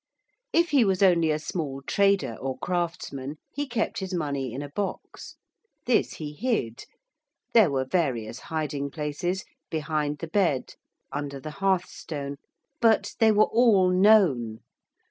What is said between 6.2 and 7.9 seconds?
hid: there were